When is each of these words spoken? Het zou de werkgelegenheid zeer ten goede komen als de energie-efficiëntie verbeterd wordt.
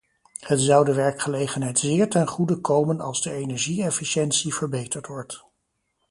Het 0.39 0.59
zou 0.61 0.85
de 0.85 0.93
werkgelegenheid 0.93 1.79
zeer 1.79 2.09
ten 2.09 2.27
goede 2.27 2.55
komen 2.59 2.99
als 3.01 3.21
de 3.21 3.31
energie-efficiëntie 3.31 4.53
verbeterd 4.53 5.07
wordt. 5.07 5.43